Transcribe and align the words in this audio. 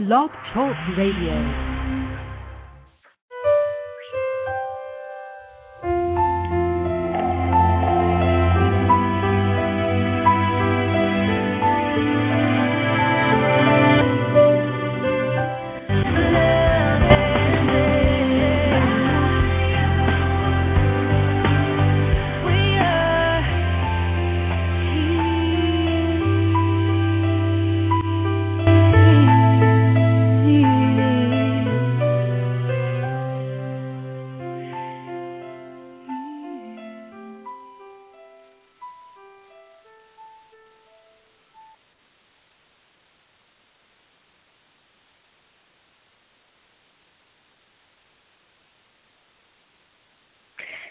Blog 0.00 0.30
Talk 0.54 0.74
Radio. 0.96 1.69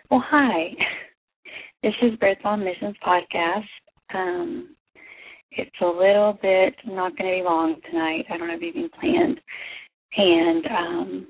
Well, 0.09 0.23
hi. 0.25 0.71
This 1.81 1.93
is 2.01 2.17
Birth 2.19 2.39
Mom 2.43 2.65
Missions 2.65 2.97
podcast. 3.07 3.63
Um, 4.13 4.75
it's 5.51 5.71
a 5.81 5.85
little 5.85 6.37
bit 6.41 6.75
not 6.85 7.17
going 7.17 7.31
to 7.31 7.37
be 7.37 7.45
long 7.45 7.77
tonight. 7.89 8.25
I 8.29 8.35
don't 8.35 8.49
have 8.49 8.61
anything 8.61 8.89
planned, 8.99 9.39
and 10.17 10.65
um, 10.65 11.27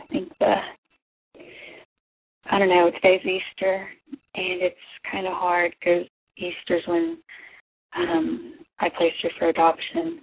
I 0.00 0.06
think 0.12 0.28
the 0.38 0.54
I 2.52 2.58
don't 2.60 2.68
know. 2.68 2.88
Today's 2.92 3.26
Easter, 3.26 3.88
and 4.12 4.62
it's 4.62 4.76
kind 5.10 5.26
of 5.26 5.32
hard 5.32 5.74
because 5.80 6.06
Easter's 6.36 6.84
when 6.86 7.18
um, 7.96 8.54
I 8.78 8.90
placed 8.90 9.22
her 9.24 9.30
for 9.40 9.48
adoption, 9.48 10.20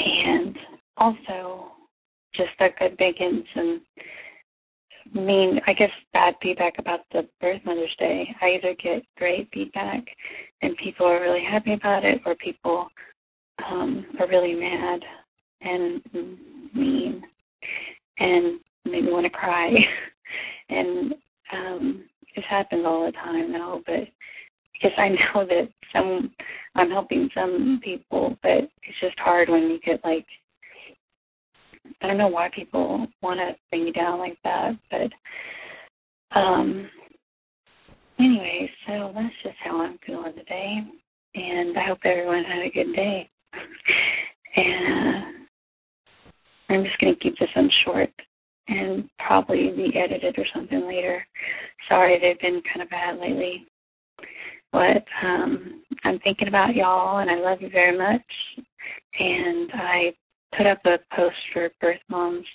and 0.00 0.56
also 0.96 1.68
just 2.34 2.50
that 2.58 2.76
good 2.80 2.96
bacon 2.96 3.44
and 3.54 3.80
mean, 5.14 5.60
I 5.66 5.72
guess 5.72 5.90
bad 6.12 6.34
feedback 6.42 6.74
about 6.78 7.00
the 7.12 7.28
birth 7.40 7.60
Mother's 7.64 7.94
Day. 7.98 8.28
I 8.40 8.56
either 8.56 8.74
get 8.82 9.02
great 9.16 9.48
feedback 9.52 10.04
and 10.62 10.76
people 10.76 11.06
are 11.06 11.20
really 11.20 11.44
happy 11.44 11.74
about 11.74 12.04
it, 12.04 12.20
or 12.24 12.34
people 12.36 12.88
um, 13.70 14.06
are 14.18 14.28
really 14.28 14.54
mad 14.54 15.00
and 15.62 16.02
mean 16.74 17.22
and 18.18 18.60
maybe 18.84 19.10
want 19.10 19.24
to 19.24 19.30
cry. 19.30 19.70
and 20.68 21.14
um, 21.52 22.04
this 22.34 22.44
happens 22.48 22.84
all 22.86 23.06
the 23.06 23.12
time 23.12 23.52
now, 23.52 23.80
but 23.86 24.08
because 24.72 24.96
I 24.98 25.08
know 25.34 25.46
that 25.46 25.68
some 25.92 26.30
I'm 26.74 26.90
helping 26.90 27.28
some 27.34 27.80
people, 27.82 28.36
but 28.42 28.68
it's 28.82 29.00
just 29.00 29.18
hard 29.18 29.48
when 29.48 29.62
you 29.62 29.78
get 29.84 30.04
like 30.04 30.26
I 32.02 32.06
don't 32.06 32.18
know 32.18 32.28
why 32.28 32.50
people 32.54 33.06
want 33.22 33.40
to 33.40 33.56
bring 33.70 33.84
me 33.84 33.92
down 33.92 34.18
like 34.18 34.38
that, 34.44 34.72
but 34.90 36.38
um 36.38 36.88
anyway, 38.18 38.70
so 38.86 39.12
that's 39.14 39.34
just 39.42 39.56
how 39.64 39.80
I'm 39.80 39.98
feeling 40.06 40.34
today. 40.34 40.78
And 41.34 41.76
I 41.78 41.86
hope 41.86 41.98
everyone 42.04 42.44
had 42.44 42.64
a 42.64 42.70
good 42.70 42.94
day. 42.94 43.30
and 44.56 45.36
I'm 46.68 46.84
just 46.84 46.98
going 46.98 47.14
to 47.14 47.20
keep 47.20 47.38
this 47.38 47.48
one 47.54 47.70
short 47.84 48.10
and 48.68 49.08
probably 49.18 49.70
be 49.76 49.92
edited 49.96 50.36
or 50.38 50.46
something 50.54 50.86
later. 50.86 51.24
Sorry, 51.88 52.18
they've 52.18 52.40
been 52.40 52.62
kind 52.72 52.82
of 52.82 52.90
bad 52.90 53.18
lately. 53.18 53.66
But 54.72 55.04
um, 55.22 55.82
I'm 56.04 56.18
thinking 56.20 56.48
about 56.48 56.74
y'all, 56.74 57.18
and 57.18 57.30
I 57.30 57.36
love 57.36 57.62
you 57.62 57.70
very 57.70 57.96
much. 57.96 58.22
And 59.18 59.70
I 59.72 60.14
put 60.56 60.66
up 60.66 60.78
a 60.84 60.98
post 61.14 61.36
for 61.52 61.70
birth 61.80 62.00
moms 62.08 62.46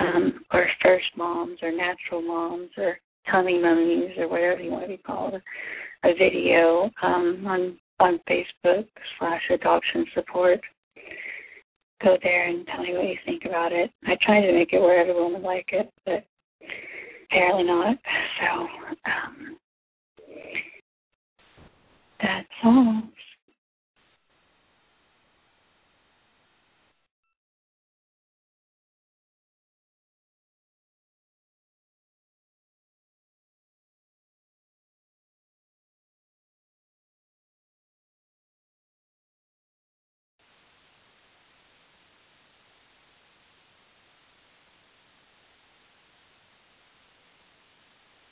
um, 0.00 0.40
or 0.52 0.66
first 0.82 1.06
moms 1.16 1.58
or 1.62 1.72
natural 1.72 2.22
moms 2.22 2.70
or 2.76 2.98
tummy 3.30 3.60
mummies 3.60 4.10
or 4.18 4.28
whatever 4.28 4.60
you 4.60 4.70
want 4.70 4.84
to 4.84 4.88
be 4.88 4.96
called, 4.98 5.34
a 6.04 6.14
video 6.14 6.90
um, 7.02 7.44
on 7.46 7.78
on 8.00 8.20
Facebook 8.30 8.86
slash 9.18 9.42
adoption 9.50 10.06
support. 10.14 10.60
Go 12.02 12.16
there 12.22 12.48
and 12.48 12.64
tell 12.66 12.84
me 12.84 12.92
what 12.94 13.08
you 13.08 13.16
think 13.26 13.44
about 13.44 13.72
it. 13.72 13.90
I 14.06 14.16
tried 14.22 14.46
to 14.46 14.52
make 14.52 14.72
it 14.72 14.80
where 14.80 15.00
everyone 15.00 15.32
would 15.32 15.42
like 15.42 15.66
it, 15.72 15.92
but 16.06 16.24
apparently 17.24 17.64
not. 17.64 17.96
So 18.40 18.60
um, 19.10 19.56
that's 22.22 22.46
all. 22.64 23.02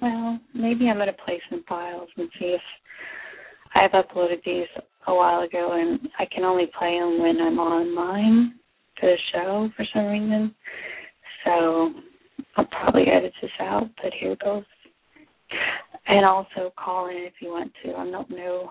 Well, 0.00 0.38
maybe 0.54 0.88
I'm 0.88 0.96
going 0.96 1.06
to 1.08 1.24
play 1.24 1.40
some 1.50 1.64
files 1.68 2.08
and 2.16 2.28
see 2.38 2.54
if 2.56 2.60
I've 3.74 3.92
uploaded 3.92 4.44
these 4.44 4.66
a 5.06 5.14
while 5.14 5.42
ago 5.42 5.72
and 5.72 6.08
I 6.18 6.26
can 6.26 6.44
only 6.44 6.66
play 6.78 6.98
them 6.98 7.20
when 7.20 7.40
I'm 7.40 7.58
online 7.58 8.54
for 9.00 9.06
the 9.06 9.16
show 9.32 9.70
for 9.76 9.84
some 9.94 10.06
reason. 10.06 10.54
So 11.44 11.92
I'll 12.56 12.66
probably 12.66 13.04
edit 13.12 13.32
this 13.40 13.50
out, 13.60 13.88
but 14.02 14.12
here 14.18 14.36
goes. 14.42 14.64
And 16.08 16.24
also 16.24 16.72
call 16.76 17.08
in 17.08 17.16
if 17.16 17.34
you 17.40 17.50
want 17.50 17.72
to. 17.84 17.90
I 17.94 18.10
don't 18.10 18.30
know 18.30 18.70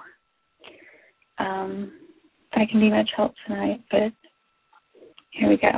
um, 1.40 1.92
if 2.52 2.58
I 2.58 2.70
can 2.70 2.80
be 2.80 2.90
much 2.90 3.10
help 3.16 3.34
tonight, 3.46 3.82
but 3.92 4.12
here 5.32 5.50
we 5.50 5.58
go. 5.58 5.70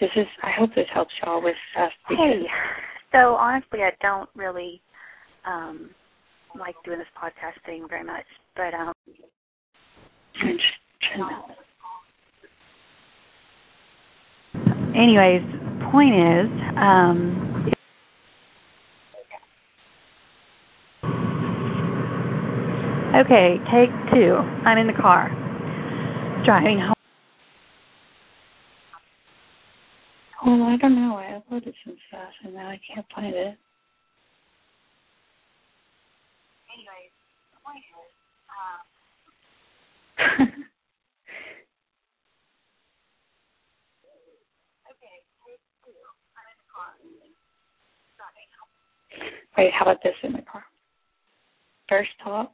This 0.00 0.10
is. 0.16 0.26
I 0.42 0.50
hope 0.58 0.70
this 0.74 0.86
helps 0.92 1.12
y'all 1.22 1.42
with 1.42 1.54
stuff. 1.72 1.92
Hey. 2.08 2.42
So 3.12 3.34
honestly, 3.34 3.80
I 3.82 3.90
don't 4.00 4.28
really 4.34 4.80
um 5.46 5.90
like 6.58 6.74
doing 6.84 6.98
this 6.98 7.06
podcast 7.20 7.64
thing 7.64 7.86
very 7.88 8.04
much, 8.04 8.24
but 8.56 8.74
um. 8.74 8.92
Anyways, 14.94 15.42
point 15.90 16.14
is, 16.14 16.48
um, 16.76 17.72
okay, 23.16 23.56
take 23.72 23.90
two. 24.12 24.34
I'm 24.66 24.78
in 24.78 24.86
the 24.86 24.92
car, 24.92 25.28
driving 26.44 26.78
home. 26.78 26.92
Oh, 30.44 30.61
I 30.72 30.78
don't 30.78 30.94
know. 30.96 31.16
I 31.16 31.38
uploaded 31.38 31.74
some 31.84 31.98
stuff 32.08 32.32
and 32.44 32.54
now 32.54 32.68
I 32.70 32.80
can't 32.88 33.06
find 33.14 33.34
it. 33.34 33.58
Anyways, 36.72 37.12
the 37.52 37.60
point 37.64 37.84
is, 37.84 38.12
um, 38.48 38.80
okay, 44.90 45.16
I'm 46.36 46.48
in 46.48 46.56
the 46.56 46.68
car. 46.72 46.92
Wait, 49.58 49.72
how 49.74 49.84
about 49.86 50.02
this 50.02 50.14
in 50.22 50.32
the 50.32 50.42
car? 50.42 50.64
First 51.88 52.10
talk. 52.24 52.52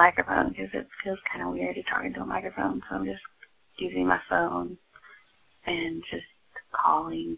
Microphone 0.00 0.48
because 0.48 0.70
it 0.72 0.86
feels 1.04 1.18
kind 1.30 1.46
of 1.46 1.52
weird 1.52 1.74
to 1.74 1.82
talk 1.82 2.04
into 2.06 2.20
a 2.20 2.26
microphone. 2.26 2.80
So 2.88 2.96
I'm 2.96 3.04
just 3.04 3.20
using 3.78 4.06
my 4.06 4.18
phone 4.30 4.78
and 5.66 6.02
just 6.10 6.24
calling 6.72 7.36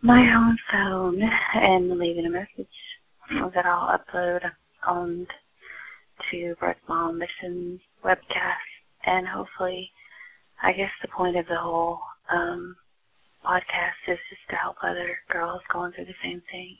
my 0.00 0.20
own 0.36 0.56
phone 0.70 1.20
and 1.54 1.98
leaving 1.98 2.26
a 2.26 2.30
message 2.30 2.76
that 3.54 3.66
I'll 3.66 3.98
upload 3.98 4.42
on 4.86 5.26
to 6.30 6.54
Birth 6.60 6.76
Mom 6.88 7.18
Missions 7.18 7.80
webcast. 8.04 8.70
And 9.06 9.26
hopefully, 9.26 9.90
I 10.62 10.72
guess 10.72 10.90
the 11.02 11.08
point 11.08 11.36
of 11.36 11.46
the 11.46 11.58
whole 11.58 11.98
um, 12.32 12.76
podcast 13.44 14.12
is 14.12 14.18
just 14.30 14.46
to 14.50 14.56
help 14.56 14.76
other 14.84 15.18
girls 15.32 15.60
going 15.72 15.92
through 15.92 16.06
the 16.06 16.22
same 16.22 16.42
thing. 16.50 16.76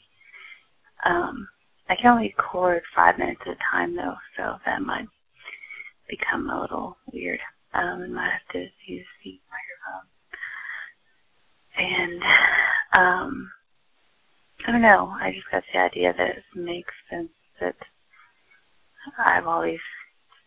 Um, 1.04 1.48
I 1.88 1.96
can 1.96 2.12
only 2.12 2.34
record 2.38 2.82
five 2.96 3.18
minutes 3.18 3.40
at 3.46 3.52
a 3.52 3.56
time 3.72 3.96
though, 3.96 4.16
so 4.36 4.56
that 4.66 4.82
might 4.82 5.08
become 6.08 6.50
a 6.50 6.60
little 6.60 6.96
weird. 7.12 7.40
Um, 7.74 8.02
and 8.02 8.14
might 8.14 8.30
have 8.32 8.52
to 8.52 8.60
use 8.86 9.06
the 9.24 9.40
microphone. 9.50 10.08
And 11.78 12.22
um, 12.94 13.50
I 14.66 14.72
don't 14.72 14.82
know. 14.82 15.12
I 15.20 15.32
just 15.32 15.50
got 15.52 15.62
the 15.72 15.80
idea 15.80 16.14
that 16.16 16.38
it 16.38 16.44
makes 16.56 16.92
sense 17.10 17.30
that 17.60 17.76
I 19.18 19.34
have 19.34 19.46
all 19.46 19.62
these 19.62 19.78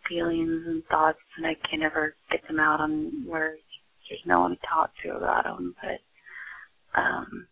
feelings 0.09 0.63
and 0.67 0.83
thoughts, 0.85 1.19
and 1.37 1.47
I 1.47 1.55
can 1.69 1.81
never 1.81 2.15
get 2.31 2.47
them 2.47 2.59
out 2.59 2.81
on 2.81 3.25
words. 3.27 3.61
There's 4.09 4.21
no 4.25 4.41
one 4.41 4.51
to 4.51 4.57
talk 4.67 4.91
to 5.03 5.17
about 5.17 5.45
them, 5.45 5.75
but 5.81 6.15
um, 7.01 7.47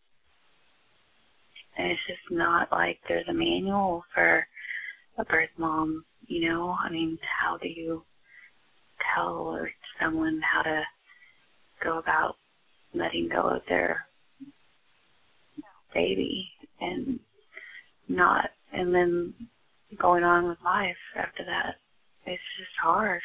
and 1.78 1.92
it's 1.92 2.02
just 2.08 2.32
not 2.32 2.72
like 2.72 3.00
there's 3.08 3.28
a 3.28 3.34
manual 3.34 4.04
for 4.14 4.46
a 5.18 5.26
birth 5.26 5.50
mom. 5.58 6.06
You 6.28 6.50
know, 6.50 6.76
I 6.84 6.90
mean, 6.90 7.18
how 7.40 7.58
do 7.58 7.68
you 7.68 8.04
tell 9.14 9.60
someone 10.02 10.42
how 10.42 10.64
to 10.64 10.82
go 11.84 12.00
about 12.00 12.36
letting 12.94 13.30
go 13.30 13.42
of 13.50 13.62
their 13.68 14.06
baby 15.94 16.48
and 16.82 17.20
not 18.08 18.50
and 18.74 18.94
then 18.94 19.34
going 20.00 20.24
on 20.24 20.48
with 20.48 20.58
life 20.64 20.98
after 21.16 21.44
that. 21.46 21.76
It's 22.26 22.42
just 22.58 22.76
hard. 22.82 23.22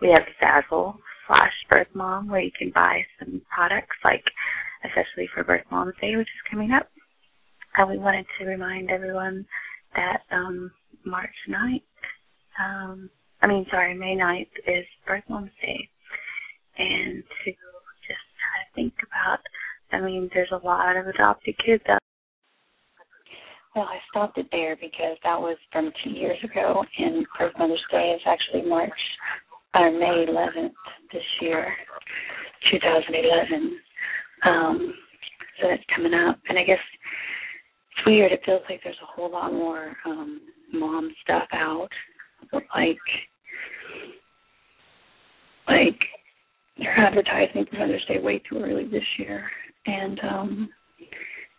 We 0.00 0.10
have 0.10 0.22
Zazzle, 0.40 0.96
slash 1.28 1.52
birth 1.70 1.86
mom 1.94 2.28
where 2.28 2.40
you 2.40 2.50
can 2.58 2.70
buy 2.74 3.04
some 3.18 3.40
products 3.54 3.96
like 4.04 4.24
especially 4.84 5.28
for 5.34 5.44
birth 5.44 5.64
mom's 5.70 5.94
day 6.00 6.16
which 6.16 6.26
is 6.26 6.50
coming 6.50 6.72
up 6.72 6.88
and 7.76 7.88
we 7.90 7.98
wanted 7.98 8.26
to 8.38 8.46
remind 8.46 8.90
everyone 8.90 9.44
that 9.94 10.22
um 10.38 10.70
march 11.04 11.34
9th 11.48 11.82
um 12.64 13.10
i 13.42 13.46
mean 13.46 13.66
sorry 13.70 13.94
may 13.94 14.16
9th 14.16 14.48
is 14.66 14.84
birth 15.06 15.24
mom's 15.28 15.50
day 15.60 15.88
and 16.78 17.22
to 17.44 17.50
just 17.50 18.26
try 18.38 18.56
to 18.62 18.74
think 18.74 18.94
about 19.06 19.40
i 19.92 20.00
mean 20.00 20.30
there's 20.34 20.52
a 20.52 20.66
lot 20.66 20.96
of 20.96 21.06
adopted 21.06 21.54
kids 21.64 21.82
out 21.88 21.98
well, 23.74 23.86
I 23.86 23.98
stopped 24.10 24.38
it 24.38 24.48
there 24.50 24.76
because 24.76 25.16
that 25.22 25.40
was 25.40 25.56
from 25.70 25.92
two 26.02 26.10
years 26.10 26.38
ago, 26.42 26.84
and 26.98 27.24
Birth 27.38 27.52
Mother's 27.58 27.84
Day 27.92 28.16
is 28.16 28.22
actually 28.26 28.68
March 28.68 28.90
or 29.74 29.92
May 29.92 30.26
11th 30.28 30.72
this 31.12 31.22
year, 31.40 31.72
2011. 32.72 33.78
Um, 34.44 34.94
so 35.60 35.68
that's 35.68 35.82
coming 35.94 36.14
up, 36.14 36.38
and 36.48 36.58
I 36.58 36.64
guess 36.64 36.78
weird. 38.08 38.32
It 38.32 38.40
feels 38.46 38.62
like 38.70 38.80
there's 38.82 38.96
a 39.02 39.06
whole 39.06 39.30
lot 39.30 39.52
more 39.52 39.94
um, 40.06 40.40
mom 40.72 41.10
stuff 41.22 41.46
out, 41.52 41.88
like 42.52 42.96
like 45.66 45.98
they're 46.78 46.98
advertising 46.98 47.66
for 47.70 47.78
Mother's 47.78 48.04
Day 48.06 48.18
way 48.18 48.40
too 48.48 48.58
early 48.58 48.86
this 48.86 49.02
year, 49.18 49.44
and 49.86 50.20
um, 50.20 50.68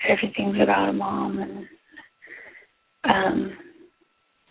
everything's 0.09 0.61
about 0.61 0.89
a 0.89 0.93
mom, 0.93 1.39
and 1.39 1.65
um, 3.03 3.57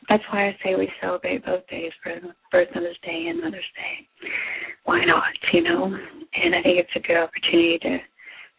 that's 0.09 0.23
why 0.31 0.49
I 0.49 0.57
say 0.65 0.77
we 0.77 0.89
celebrate 1.01 1.45
both 1.45 1.67
days, 1.67 1.93
Birth 2.05 2.69
Mother's 2.75 2.99
Day 3.05 3.27
and 3.29 3.41
Mother's 3.41 3.61
Day. 3.75 4.29
Why 4.85 5.05
not, 5.05 5.25
you 5.53 5.63
know? 5.63 5.85
And 5.85 6.55
I 6.55 6.63
think 6.63 6.79
it's 6.79 6.97
a 6.97 7.07
good 7.07 7.17
opportunity 7.17 7.79
to 7.83 7.99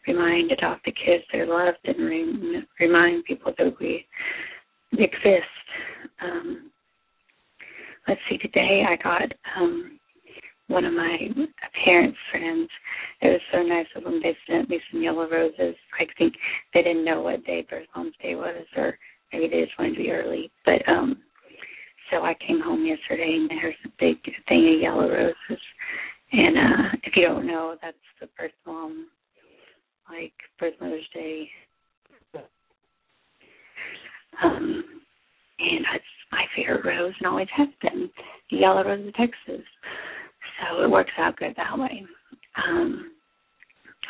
remind 0.06 0.52
adopted 0.52 0.96
kids. 0.96 1.24
There's 1.32 1.48
a 1.48 1.52
lot 1.52 1.68
of 1.68 1.74
them 1.84 2.64
remind 2.78 3.24
people 3.24 3.52
that 3.56 3.72
we 3.80 4.06
exist. 4.92 5.66
Um, 6.22 6.70
let's 8.08 8.20
see, 8.28 8.38
today 8.38 8.84
I 8.88 8.96
got 9.02 9.32
um, 9.58 9.98
one 10.68 10.84
of 10.84 10.92
my 10.92 11.18
parents' 11.84 12.18
friends. 12.30 12.68
It 13.20 13.28
was 13.28 13.40
so 13.52 13.62
nice 13.62 13.86
of 13.96 14.04
them. 14.04 14.20
They 14.22 14.36
sent 14.48 14.70
me 14.70 14.80
some 14.90 15.02
yellow 15.02 15.28
roses. 15.28 15.74
I 15.98 16.06
think 16.16 16.34
they 16.72 16.82
didn't 16.82 17.04
know 17.04 17.22
what 17.22 17.44
day 17.44 17.66
Birth 17.68 17.86
Mom's 17.94 18.14
Day 18.22 18.36
was, 18.36 18.64
or 18.76 18.96
maybe 19.32 19.48
they 19.48 19.64
just 19.64 19.78
wanted 19.78 19.96
to 19.96 20.02
be 20.02 20.10
early. 20.10 20.50
But 20.64 20.88
um 20.88 21.18
so 22.10 22.22
I 22.22 22.34
came 22.46 22.60
home 22.60 22.84
yesterday 22.84 23.36
and 23.36 23.50
there's 23.50 23.74
a 23.84 23.88
big 24.00 24.16
thing 24.48 24.74
of 24.74 24.80
yellow 24.80 25.08
roses. 25.08 25.62
And 26.32 26.56
uh 26.56 26.96
if 27.02 27.16
you 27.16 27.26
don't 27.26 27.46
know, 27.46 27.76
that's 27.82 27.96
the 28.20 28.28
birth 28.38 28.52
mom, 28.66 29.08
like 30.10 30.32
birth 30.58 30.74
Mother's 30.80 31.08
Day. 31.14 31.48
Um, 34.42 34.84
and 35.58 35.84
that's 35.92 36.04
my 36.32 36.44
favorite 36.56 36.84
rose 36.84 37.12
and 37.18 37.26
always 37.26 37.48
has 37.54 37.68
been 37.82 38.08
the 38.50 38.56
yellow 38.56 38.84
rose 38.84 39.06
of 39.06 39.14
Texas. 39.14 39.64
So 40.60 40.82
it 40.82 40.90
works 40.90 41.12
out 41.18 41.36
good 41.36 41.54
that 41.56 41.78
way. 41.78 42.04
Um, 42.56 43.12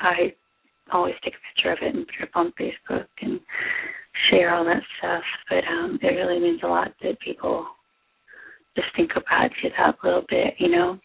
I 0.01 0.33
always 0.93 1.15
take 1.25 1.35
a 1.35 1.55
picture 1.55 1.73
of 1.73 1.79
it 1.83 1.95
and 1.95 2.07
put 2.07 2.17
it 2.21 2.23
up 2.23 2.37
on 2.37 2.53
Facebook 2.61 3.07
and 3.23 3.41
share 4.31 4.55
all 4.55 4.65
that 4.65 4.83
stuff. 4.99 5.23
But 5.49 5.65
um, 5.67 5.99
it 6.03 6.09
really 6.09 6.39
means 6.41 6.61
a 6.63 6.69
lot 6.69 6.93
that 7.03 7.21
people 7.21 7.67
just 8.77 8.89
think 8.97 9.13
about 9.17 9.51
it 9.63 9.73
up 9.83 10.03
a 10.03 10.07
little 10.07 10.25
bit, 10.29 10.55
you 10.59 10.69
know. 10.69 10.99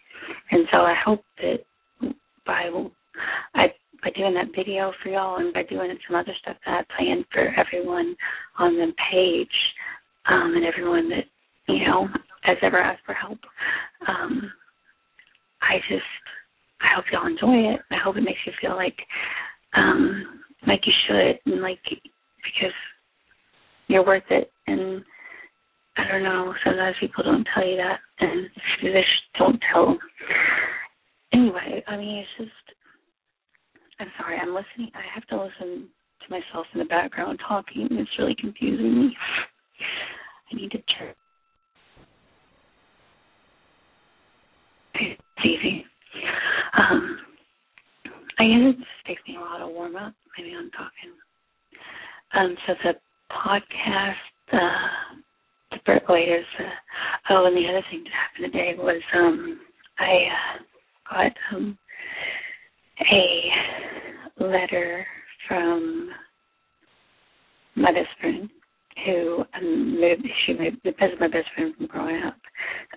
And 0.52 0.68
so 0.72 0.78
I 0.78 0.96
hope 1.04 1.24
that 1.42 1.60
by 2.46 2.70
I 3.56 3.68
by 4.06 4.12
doing 4.12 4.36
that 4.36 4.56
video 4.56 4.94
for 5.02 5.10
y'all 5.10 5.38
and 5.38 5.52
by 5.52 5.64
doing 5.64 5.90
some 6.08 6.16
other 6.16 6.34
stuff 6.40 6.56
that 6.66 6.86
I 6.88 6.96
planned 6.96 7.26
for 7.34 7.52
everyone 7.58 8.16
on 8.60 8.76
the 8.76 8.94
page, 9.12 9.48
um, 10.30 10.54
and 10.56 10.64
everyone 10.64 11.10
that, 11.10 11.26
you 11.68 11.84
know, 11.86 12.08
has 12.44 12.58
ever 12.62 12.80
asked 12.80 13.02
for 13.04 13.16
help. 13.16 13.40
Um, 14.08 14.52
I 15.62 15.78
just 15.90 16.04
I 16.82 16.96
hope 16.96 17.06
y'all 17.12 17.26
enjoy 17.26 17.74
it. 17.74 17.80
I 17.90 17.96
hope 18.04 18.18
it 18.18 18.22
makes 18.22 18.40
you 18.46 18.54
feel 18.62 18.76
like 18.76 18.98
um 19.76 20.42
like 20.68 20.82
you 20.86 20.94
should 21.08 21.52
and 21.52 21.62
like 21.62 21.80
because 21.90 22.76
you're 23.88 24.06
worth 24.06 24.30
it 24.30 24.52
and 24.68 25.04
I 25.98 26.08
don't 26.12 26.24
know. 26.24 26.54
Sometimes 26.64 26.96
people 27.00 27.24
don't 27.24 27.48
tell 27.56 27.66
you 27.66 27.78
that, 27.78 28.00
and 28.20 28.50
they 28.84 28.92
just 28.92 29.40
don't 29.40 29.60
tell 29.74 29.98
Anyway, 31.34 31.84
I 31.88 31.98
mean, 31.98 32.18
it's 32.18 32.30
just. 32.38 32.45
Listening. 34.78 34.92
I 34.96 35.02
have 35.14 35.26
to 35.28 35.38
listen 35.38 35.88
to 36.22 36.30
myself 36.30 36.66
in 36.74 36.80
the 36.80 36.86
background 36.86 37.40
talking. 37.48 37.88
It's 37.92 38.10
really 38.20 38.36
confusing 38.40 39.08
me. 39.08 39.16
I 40.52 40.56
need 40.56 40.72
to 40.72 40.78
turn. 40.98 41.14
It's 44.96 45.22
easy. 45.46 45.86
Um, 46.78 47.18
I 48.40 48.44
guess 48.44 48.76
it 48.80 49.08
takes 49.08 49.22
me 49.28 49.36
a 49.38 49.40
while 49.40 49.60
to 49.60 49.68
warm 49.68 49.96
up. 49.96 50.14
Maybe 50.38 50.54
I'm 50.56 50.72
talking. 50.72 51.14
Um, 52.34 52.56
so 52.68 52.74
the 52.84 52.94
podcast, 53.32 54.16
uh, 54.54 55.16
the 55.72 55.78
Bert 55.86 56.06
Laters, 56.08 56.44
uh, 56.60 56.64
oh, 57.32 57.46
and 57.46 57.56
the 57.56 57.68
other 57.70 57.84
thing 57.92 58.04
that 58.04 58.12
happened 58.14 58.54
today 58.54 58.76
was 58.78 59.02
um, 59.16 59.60
I 60.00 60.28
uh, 60.32 61.14
got 61.14 61.32
um, 61.56 61.78
letter 64.56 65.06
from 65.48 66.10
my 67.76 67.92
best 67.92 68.10
friend 68.20 68.50
who 69.06 69.44
um, 69.54 70.00
moved. 70.00 70.28
She 70.46 70.54
moved 70.54 70.78
because 70.84 71.10
my 71.20 71.28
best 71.28 71.48
friend 71.56 71.74
from 71.76 71.88
growing 71.88 72.24
up, 72.24 72.38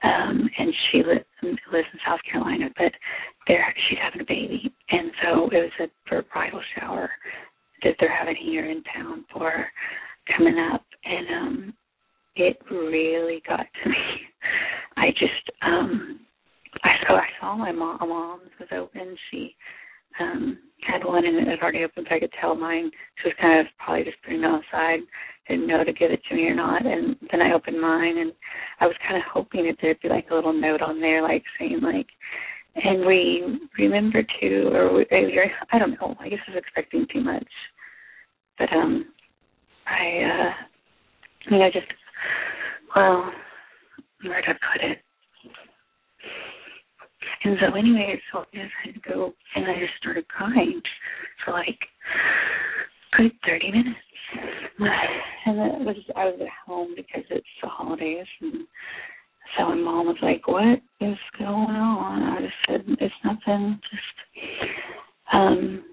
um, 0.03 0.49
and 0.59 0.73
she 0.91 0.99
lives 0.99 1.25
lives 1.43 1.89
in 1.93 1.99
South 2.07 2.21
Carolina. 2.31 2.67
But 2.77 2.93
there, 3.47 3.75
she's 3.89 3.99
having 4.01 4.21
a 4.21 4.25
baby, 4.25 4.73
and 4.91 5.11
so 5.23 5.45
it 5.51 5.57
was 5.57 5.71
a 5.81 6.09
for 6.09 6.19
a 6.19 6.23
bridal 6.23 6.61
shower 6.77 7.11
that 7.83 7.95
they're 8.01 8.17
having 8.17 8.37
here 8.37 8.71
in 8.71 8.83
town 8.95 9.25
for 9.33 9.67
coming 10.37 10.59
up, 10.73 10.85
and 11.05 11.27
um, 11.43 11.75
it 12.37 12.59
really 12.71 13.43
got 13.47 13.67
to 13.83 13.91
me. 13.91 13.97
I 14.97 15.11
just 15.11 15.51
um 15.63 16.21
I 16.85 16.91
saw 17.07 17.15
I 17.17 17.29
saw 17.41 17.57
my 17.57 17.73
mom 17.73 17.99
mom's 18.01 18.51
was 18.59 18.69
open. 18.73 19.17
She 19.31 19.55
um 20.21 20.59
had 20.87 21.05
one 21.05 21.27
and 21.27 21.37
it 21.37 21.49
had 21.49 21.61
already 21.61 21.85
opened 21.85 22.07
so 22.09 22.17
I 22.17 22.21
could 22.21 22.33
tell 22.41 22.55
mine. 22.55 22.91
She 23.23 23.29
was 23.29 23.37
kind 23.41 23.61
of 23.61 23.67
probably 23.79 24.05
just 24.05 24.23
putting 24.23 24.41
it 24.41 24.47
outside, 24.47 25.01
didn't 25.49 25.67
know 25.67 25.85
to 25.85 25.93
give 25.93 26.11
it 26.11 26.21
to 26.29 26.35
me 26.35 26.45
or 26.47 26.55
not. 26.55 26.87
And 26.87 27.17
then 27.31 27.43
I 27.43 27.53
opened 27.53 27.81
mine 27.81 28.19
and 28.19 28.33
I 28.81 28.87
was 28.87 28.97
kind 29.07 29.17
of 29.17 29.23
hoping 29.33 29.67
that 29.67 29.77
there'd 29.81 30.01
be 30.01 30.09
like 30.09 30.27
a 30.31 30.35
little 30.35 30.53
note 30.53 30.83
on 30.83 31.01
there 31.01 31.23
like 31.23 31.43
saying 31.59 31.81
like 31.83 32.07
and 32.77 33.05
we 33.05 33.59
remember 33.79 34.23
to 34.41 34.69
or 34.73 34.95
we, 34.95 35.07
I 35.73 35.79
don't 35.79 36.01
know, 36.01 36.17
I 36.21 36.29
guess 36.29 36.39
I 36.47 36.53
was 36.53 36.63
expecting 36.63 37.07
too 37.13 37.21
much. 37.21 37.49
But 38.59 38.73
um 38.73 39.07
I 39.87 40.23
uh 40.25 40.53
I 41.47 41.51
mean 41.51 41.63
I 41.63 41.71
just 41.71 41.87
well 42.95 43.33
where'd 44.25 44.45
I 44.45 44.53
put 44.53 44.91
it? 44.91 44.99
So 47.99 48.05
anyway, 48.05 48.21
so 48.33 48.39
I 48.55 48.87
had 48.87 48.95
to 48.95 49.01
go 49.11 49.33
and 49.57 49.67
I 49.67 49.75
just 49.75 49.95
started 50.01 50.29
crying 50.29 50.81
for 51.45 51.53
like 51.53 51.79
good 53.17 53.33
thirty 53.45 53.71
minutes. 53.73 53.99
And 55.47 55.59
it 55.59 55.87
was 55.87 55.97
I 56.15 56.27
was 56.27 56.39
at 56.41 56.49
home 56.65 56.95
because 56.95 57.25
it's 57.31 57.47
the 57.63 57.69
holidays 57.69 58.27
and 58.41 58.67
so 59.57 59.65
my 59.71 59.75
mom 59.75 60.07
was 60.07 60.17
like, 60.23 60.47
What 60.47 60.81
is 61.01 61.19
going 61.39 61.51
on? 61.51 62.23
I 62.23 62.41
just 62.41 62.55
said, 62.69 62.85
It's 63.01 63.15
nothing, 63.25 63.81
just 63.91 64.73
um 65.33 65.85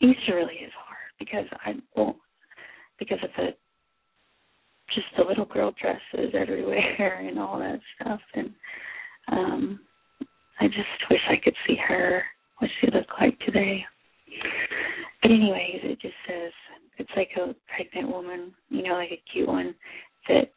Easter 0.00 0.34
really 0.36 0.54
is 0.54 0.72
hard 0.76 0.98
because 1.18 1.46
I 1.64 1.74
well 1.96 2.16
because 2.98 3.18
of 3.22 3.30
the 3.38 3.54
just 4.94 5.06
the 5.16 5.24
little 5.24 5.46
girl 5.46 5.72
dresses 5.80 6.34
everywhere 6.34 7.20
and 7.26 7.38
all 7.38 7.58
that 7.58 7.80
stuff 7.98 8.20
and 8.34 8.50
um 9.32 9.80
I 10.60 10.66
just 10.66 11.10
wish 11.10 11.20
I 11.28 11.36
could 11.42 11.54
see 11.66 11.76
her, 11.88 12.22
what 12.58 12.70
she 12.80 12.86
looked 12.90 13.12
like 13.20 13.38
today. 13.40 13.84
But 15.22 15.30
anyways, 15.30 15.80
it 15.82 16.00
just 16.00 16.14
says 16.28 16.52
it's 16.98 17.10
like 17.16 17.30
a 17.36 17.54
pregnant 17.74 18.08
woman, 18.08 18.52
you 18.68 18.82
know, 18.82 18.94
like 18.94 19.10
a 19.10 19.22
cute 19.32 19.48
one 19.48 19.74
that 20.28 20.50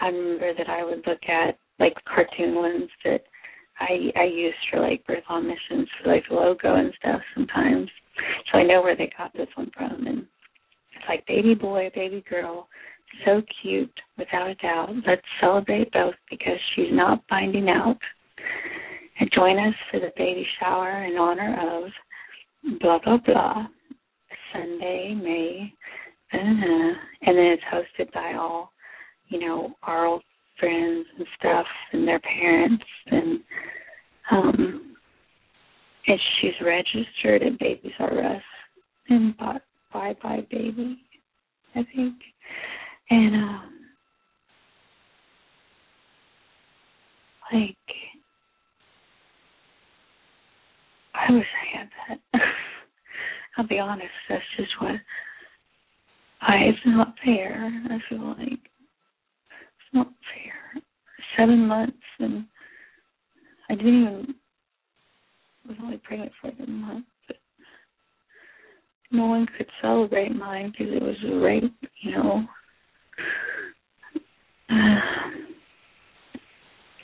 I 0.00 0.08
remember 0.08 0.52
that 0.56 0.68
I 0.68 0.84
would 0.84 1.02
look 1.06 1.22
at, 1.28 1.58
like 1.78 1.94
cartoon 2.04 2.54
ones 2.54 2.88
that 3.04 3.22
I 3.80 4.10
I 4.16 4.24
used 4.24 4.56
for 4.70 4.80
like 4.80 5.06
birth 5.06 5.24
mom 5.28 5.48
missions 5.48 5.88
for 6.02 6.12
like 6.12 6.24
logo 6.30 6.76
and 6.76 6.92
stuff 6.98 7.20
sometimes. 7.34 7.88
So 8.50 8.58
I 8.58 8.64
know 8.64 8.82
where 8.82 8.96
they 8.96 9.10
got 9.16 9.32
this 9.32 9.48
one 9.54 9.70
from 9.76 10.06
and 10.06 10.18
it's 10.18 11.08
like 11.08 11.26
baby 11.26 11.54
boy, 11.54 11.90
baby 11.94 12.24
girl, 12.28 12.68
so 13.24 13.42
cute, 13.60 13.92
without 14.18 14.48
a 14.48 14.54
doubt. 14.56 14.90
Let's 15.06 15.22
celebrate 15.40 15.92
both 15.92 16.14
because 16.30 16.58
she's 16.74 16.92
not 16.92 17.22
finding 17.28 17.68
out 17.68 17.98
join 19.34 19.58
us 19.58 19.74
for 19.90 20.00
the 20.00 20.12
baby 20.16 20.46
shower 20.58 21.04
in 21.04 21.16
honor 21.16 21.84
of 21.84 22.78
blah 22.80 22.98
blah 23.04 23.18
blah. 23.24 23.66
Sunday, 24.52 25.14
May, 25.14 25.72
uh, 26.32 26.38
and 26.38 27.38
then 27.38 27.46
it's 27.46 27.62
hosted 27.72 28.12
by 28.12 28.34
all, 28.34 28.70
you 29.28 29.38
know, 29.40 29.74
our 29.82 30.06
old 30.06 30.22
friends 30.58 31.06
and 31.18 31.26
stuff 31.38 31.66
and 31.92 32.06
their 32.06 32.20
parents. 32.20 32.84
And 33.06 33.40
um 34.30 34.94
and 36.06 36.20
she's 36.40 36.52
registered 36.64 37.42
at 37.42 37.58
Babies 37.58 37.92
R 37.98 38.24
Us 38.24 38.42
and 39.08 39.36
bought 39.36 39.62
buybuy 39.94 40.48
BABY, 40.50 40.96
I 41.74 41.86
think. 41.94 42.14
And 43.10 43.34
um 43.34 43.70
like 47.52 47.76
I 51.28 51.32
wish 51.32 51.46
I 51.46 51.78
had 51.78 51.88
that. 52.08 52.42
I'll 53.58 53.66
be 53.68 53.78
honest, 53.78 54.08
that's 54.28 54.42
just 54.56 54.70
what 54.80 54.96
I 56.40 56.56
it's 56.64 56.78
not 56.86 57.14
fair. 57.24 57.70
I 57.90 57.98
feel 58.08 58.26
like 58.28 58.52
it's 58.52 59.92
not 59.92 60.08
fair. 60.08 60.82
Seven 61.36 61.66
months 61.66 61.96
and 62.18 62.46
I 63.70 63.74
didn't 63.74 64.02
even 64.02 64.34
was 65.68 65.76
only 65.82 65.98
pregnant 65.98 66.32
for 66.40 66.48
a 66.48 66.66
month, 66.66 67.06
but 67.28 67.36
no 69.12 69.26
one 69.26 69.46
could 69.56 69.68
celebrate 69.80 70.34
mine 70.34 70.72
because 70.72 70.92
it 70.94 71.02
was 71.02 71.16
a 71.26 71.36
rape, 71.36 71.74
you 72.02 72.12
know. 72.12 72.44
Uh, 74.70 75.00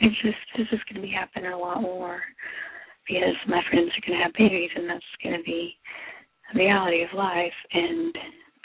it's 0.01 0.17
just 0.23 0.37
this 0.57 0.67
is 0.73 0.81
going 0.89 1.03
to 1.03 1.07
be 1.07 1.13
happening 1.13 1.53
a 1.53 1.59
lot 1.59 1.83
more 1.83 2.23
because 3.09 3.35
my 3.47 3.63
friends 3.71 3.91
are 3.97 4.07
going 4.07 4.19
to 4.19 4.25
have 4.25 4.33
babies, 4.35 4.71
and 4.77 4.89
that's 4.89 5.05
going 5.23 5.37
to 5.37 5.43
be 5.43 5.75
a 6.55 6.59
reality 6.59 7.03
of 7.03 7.17
life. 7.17 7.53
And 7.73 8.15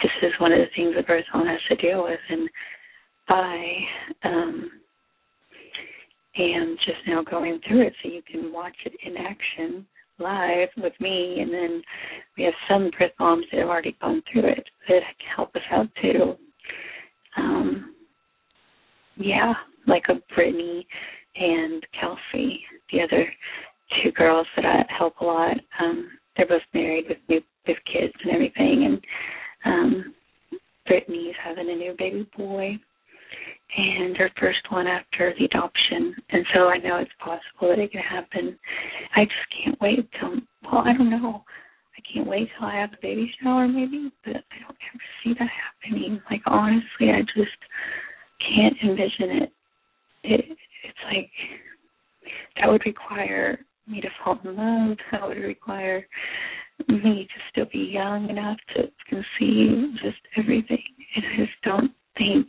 this 0.02 0.12
is 0.22 0.34
one 0.40 0.52
of 0.52 0.60
the 0.60 0.68
things 0.76 0.94
that 0.96 1.08
birth 1.08 1.26
home 1.32 1.48
has 1.48 1.60
to 1.70 1.76
deal 1.76 2.04
with. 2.04 2.20
And 2.30 2.50
I 3.30 3.78
um, 4.26 4.72
am 6.38 6.78
just 6.86 7.00
now 7.08 7.24
going 7.24 7.60
through 7.68 7.88
it, 7.88 7.94
so 8.04 8.10
you 8.10 8.22
can 8.30 8.52
watch 8.52 8.76
it 8.86 8.94
in 9.06 9.18
action 9.18 9.86
live 10.20 10.70
with 10.78 10.94
me. 11.00 11.40
And 11.40 11.54
then 11.54 11.82
we 12.38 12.44
have 12.44 12.54
some 12.70 12.92
birth 13.00 13.12
moms 13.20 13.46
that 13.52 13.62
have 13.62 13.70
already 13.70 13.96
gone 14.02 14.22
through 14.32 14.50
it 14.50 14.68
that 14.90 15.02
can 15.20 15.36
help 15.36 15.56
us 15.56 15.62
out 15.72 15.88
too. 16.02 16.36
Um, 17.38 17.96
yeah, 19.16 19.54
like 19.88 20.04
a 20.10 20.16
Brittany 20.34 20.86
and 21.36 21.86
Kelsey, 22.00 22.62
the 22.92 23.02
other 23.02 23.26
two 24.02 24.12
girls 24.12 24.48
that 24.56 24.66
I 24.66 24.86
help 24.98 25.20
a 25.22 25.26
lot. 25.26 25.58
Um, 25.80 26.10
they're 26.36 26.48
both 26.48 26.62
married 26.74 27.06
with 27.08 27.18
new 27.30 27.42
with 27.68 27.78
kids 27.86 28.14
and 28.24 28.34
everything, 28.34 28.86
and 28.86 29.02
um, 29.66 30.14
Brittany's 30.86 31.36
having 31.42 31.70
a 31.70 31.76
new 31.76 31.96
baby 31.98 32.28
boy, 32.38 32.78
and 33.78 34.18
her 34.18 34.30
first 34.40 34.60
one 34.70 34.88
after 34.88 35.34
the 35.38 35.46
adoption. 35.46 36.16
And 36.30 36.46
so 36.54 36.68
I 36.68 36.78
know 36.78 36.98
it's 36.98 37.12
possible 37.20 37.70
that 37.70 37.80
it 37.80 37.92
can 37.92 38.02
happen. 38.02 38.58
I 39.16 39.24
just 39.24 39.64
can't 39.64 39.80
wait 39.82 40.10
till. 40.20 40.36
Well, 40.64 40.84
I 40.86 40.94
don't 40.94 41.10
know. 41.10 41.44
I 41.98 42.02
can't 42.14 42.28
wait 42.28 42.50
till 42.58 42.68
I 42.68 42.76
have 42.76 42.92
the 42.92 42.98
baby 43.02 43.32
shower, 43.42 43.68
maybe, 43.68 44.12
but 44.26 44.36
I 44.36 44.60
don't 44.62 44.78
ever 44.94 45.04
see 45.24 45.34
that 45.40 45.50
happening. 45.50 46.22
Like 46.30 46.42
honestly, 46.48 47.12
I 47.12 47.22
just 47.22 47.58
can't 48.40 48.76
envision 48.84 49.44
it. 49.44 49.52
It 50.24 50.58
it's 50.84 50.98
like 51.06 51.30
that 52.58 52.70
would 52.70 52.86
require 52.86 53.60
me 53.88 54.02
to 54.02 54.10
fall 54.24 54.40
in 54.44 54.56
love. 54.56 54.98
That 55.12 55.28
would 55.28 55.38
require 55.38 56.06
me 56.88 57.28
to 57.28 57.42
still 57.52 57.66
be 57.72 57.92
young 57.94 58.30
enough 58.30 58.58
to 58.75 58.84
conceive 59.10 59.94
just 60.02 60.18
everything. 60.38 60.84
And 61.16 61.25
I 61.25 61.38
just 61.38 61.62
don't 61.63 61.92
think 62.18 62.48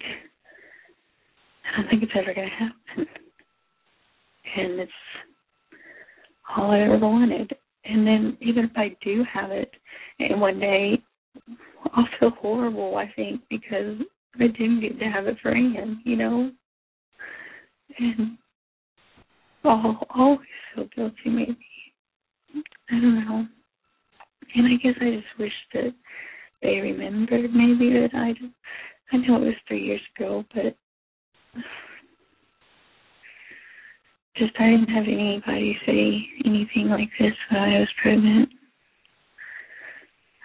I 1.65 1.81
don't 1.81 1.91
think 1.91 2.03
it's 2.03 2.13
ever 2.15 2.35
gonna 2.35 2.49
happen. 2.49 3.07
And 4.57 4.81
it's 4.81 4.93
all 6.57 6.71
I 6.71 6.81
ever 6.81 6.99
wanted. 6.99 7.53
And 7.85 8.07
then 8.07 8.37
even 8.41 8.65
if 8.65 8.71
I 8.77 8.97
do 9.03 9.25
have 9.33 9.51
it 9.51 9.71
and 10.19 10.41
one 10.41 10.61
day 10.61 11.03
I'll 11.93 12.09
feel 12.19 12.31
horrible, 12.31 12.97
I 12.97 13.13
think, 13.15 13.43
because 13.51 13.99
I 14.37 14.47
didn't 14.47 14.81
get 14.81 14.99
to 14.99 15.05
have 15.07 15.27
it 15.27 15.37
for 15.43 15.55
Anne, 15.55 16.01
you 16.05 16.17
know? 16.17 16.51
And 17.99 18.39
I'll 19.65 20.07
always 20.11 20.49
guilty, 20.95 21.15
maybe. 21.27 21.59
I 22.91 23.01
don't 23.01 23.25
know. 23.25 23.47
And 24.55 24.67
I 24.67 24.77
guess 24.83 24.95
I 25.01 25.11
just 25.11 25.39
wish 25.39 25.53
that 25.75 25.95
they 26.63 26.77
remembered 26.81 27.53
maybe 27.55 27.93
that 27.93 28.11
I 28.15 28.33
just, 28.33 28.53
I 29.13 29.17
know 29.19 29.37
it 29.37 29.47
was 29.47 29.55
three 29.67 29.85
years 29.85 30.01
ago, 30.17 30.45
but 30.55 30.77
just 34.37 34.53
I 34.59 34.71
didn't 34.71 34.89
have 34.89 35.05
anybody 35.05 35.79
say 35.87 36.27
anything 36.45 36.89
like 36.89 37.11
this 37.19 37.35
when 37.51 37.61
I 37.61 37.79
was 37.81 37.89
pregnant 38.03 38.49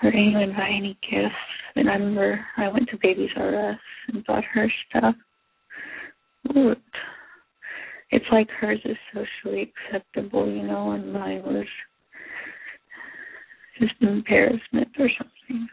or 0.04 0.10
anyone 0.10 0.54
buy 0.54 0.70
any 0.70 0.98
gifts. 1.10 1.36
And 1.76 1.90
I 1.90 1.94
remember 1.94 2.46
I 2.58 2.68
went 2.68 2.90
to 2.90 3.00
Babies 3.02 3.32
R 3.36 3.72
Us 3.72 3.80
and 4.08 4.26
bought 4.26 4.44
her 4.54 4.72
stuff. 4.90 5.16
Look, 6.54 6.78
it's 8.12 8.26
like 8.32 8.50
hers 8.50 8.80
is 8.86 8.98
socially 9.14 9.72
acceptable, 9.88 10.48
you 10.48 10.64
know, 10.64 10.92
and 10.92 11.14
mine 11.14 11.44
was 11.44 11.66
just 13.80 13.94
embarrassment 14.02 14.88
or 14.98 15.10
something. 15.18 15.68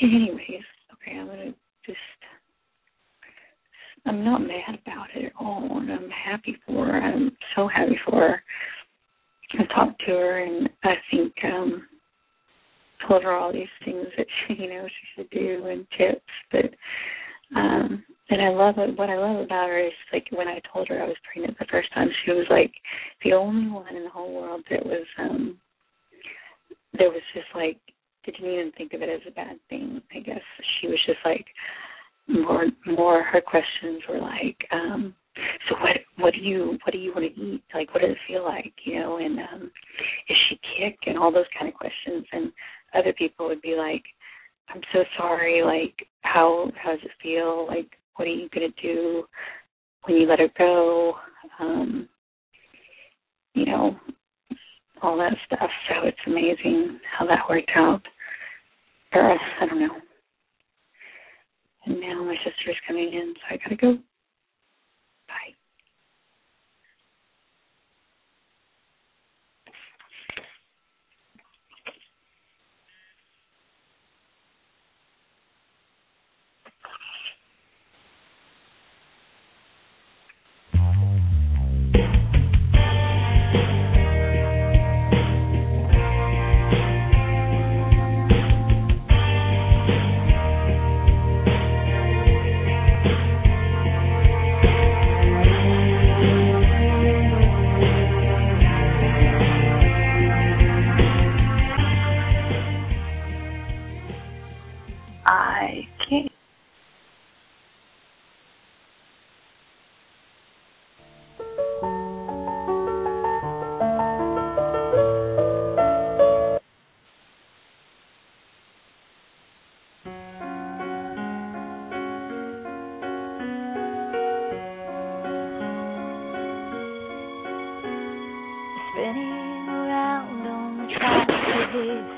Anyways, 0.00 0.64
okay, 0.92 1.18
I'm 1.18 1.26
gonna 1.26 1.54
just 1.84 1.98
I'm 4.06 4.24
not 4.24 4.40
mad 4.40 4.78
about 4.84 5.08
it 5.14 5.26
at 5.26 5.32
all 5.38 5.78
and 5.78 5.90
I'm 5.90 6.10
happy 6.10 6.56
for 6.66 6.86
her. 6.86 7.00
I'm 7.00 7.36
so 7.54 7.68
happy 7.68 7.98
for 8.04 8.20
her. 8.20 8.42
I 9.58 9.64
talked 9.74 10.00
to 10.06 10.12
her 10.12 10.38
and 10.44 10.68
I 10.82 10.94
think 11.10 11.32
um 11.44 11.86
told 13.06 13.24
her 13.24 13.32
all 13.32 13.52
these 13.52 13.66
things 13.84 14.06
that 14.16 14.26
she 14.46 14.54
you 14.54 14.68
know 14.68 14.86
she 14.86 15.22
should 15.22 15.30
do 15.30 15.66
and 15.66 15.86
tips 15.98 16.20
but 16.50 16.70
um 17.56 18.04
and 18.32 18.42
I 18.42 18.48
love 18.48 18.78
it 18.78 18.98
what 18.98 19.10
I 19.10 19.18
love 19.18 19.44
about 19.44 19.68
her 19.68 19.86
is 19.86 19.92
like 20.12 20.26
when 20.32 20.48
I 20.48 20.60
told 20.72 20.88
her 20.88 21.02
I 21.02 21.06
was 21.06 21.16
pregnant 21.30 21.58
the 21.58 21.66
first 21.70 21.92
time 21.92 22.08
she 22.24 22.32
was 22.32 22.46
like 22.50 22.72
the 23.24 23.34
only 23.34 23.70
one 23.70 23.94
in 23.94 24.04
the 24.04 24.10
whole 24.10 24.34
world 24.34 24.62
that 24.70 24.84
was 24.84 25.06
um 25.18 25.58
there 26.98 27.10
was 27.10 27.22
just 27.34 27.48
like 27.54 27.78
didn't 28.24 28.44
even 28.44 28.72
think 28.76 28.92
of 28.92 29.02
it 29.02 29.08
as 29.08 29.20
a 29.26 29.32
bad 29.32 29.58
thing. 29.68 30.00
I 30.14 30.20
guess 30.20 30.40
she 30.80 30.88
was 30.88 30.98
just 31.06 31.18
like 31.24 31.46
more 32.28 32.66
more 32.86 33.22
her 33.22 33.40
questions 33.40 34.02
were 34.08 34.20
like, 34.20 34.56
um, 34.70 35.14
so 35.68 35.76
what 35.80 35.96
what 36.18 36.34
do 36.34 36.40
you 36.40 36.78
what 36.84 36.92
do 36.92 36.98
you 36.98 37.12
want 37.14 37.34
to 37.34 37.40
eat? 37.40 37.62
Like 37.74 37.92
what 37.94 38.02
does 38.02 38.12
it 38.12 38.18
feel 38.28 38.44
like? 38.44 38.72
You 38.84 39.00
know, 39.00 39.16
and 39.18 39.38
um 39.38 39.70
is 40.28 40.36
she 40.48 40.60
kick 40.78 40.98
and 41.06 41.18
all 41.18 41.32
those 41.32 41.50
kind 41.58 41.68
of 41.68 41.74
questions 41.78 42.24
and 42.32 42.52
other 42.94 43.12
people 43.14 43.46
would 43.48 43.62
be 43.62 43.74
like, 43.76 44.02
I'm 44.68 44.82
so 44.92 45.04
sorry, 45.16 45.62
like 45.64 46.06
how 46.20 46.70
how 46.76 46.90
does 46.90 47.00
it 47.02 47.10
feel? 47.22 47.66
Like 47.66 47.90
what 48.16 48.28
are 48.28 48.32
you 48.32 48.48
gonna 48.54 48.68
do 48.82 49.24
when 50.04 50.16
you 50.18 50.26
let 50.26 50.38
her 50.40 50.50
go? 50.58 51.16
Um, 51.60 52.08
you 53.54 53.66
know, 53.66 53.96
all 55.02 55.16
that 55.18 55.34
stuff. 55.46 55.70
So 55.88 56.06
it's 56.06 56.18
amazing 56.26 57.00
how 57.18 57.26
that 57.26 57.48
worked 57.48 57.70
out. 57.74 58.02
Or 59.14 59.38
I 59.60 59.66
don't 59.66 59.80
know. 59.80 59.96
And 61.86 62.00
now 62.00 62.22
my 62.24 62.36
sister's 62.44 62.76
coming 62.86 63.12
in, 63.12 63.34
so 63.36 63.54
I 63.54 63.58
gotta 63.58 63.76
go. 63.76 63.98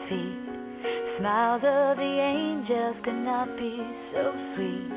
Feet. 0.08 0.44
Smiles 1.18 1.62
of 1.64 1.96
the 1.96 2.14
angels 2.20 2.96
could 3.04 3.22
not 3.24 3.46
be 3.56 3.78
so 4.12 4.32
sweet. 4.54 4.92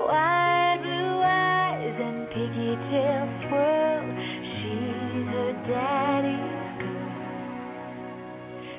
Wide 0.00 0.80
blue 0.82 1.20
eyes 1.22 1.96
and 2.00 2.26
pigtail 2.32 3.28
swirl. 3.46 4.02
She's 4.56 5.28
her 5.30 5.52
daddy's 5.68 6.68
girl. 6.80 7.12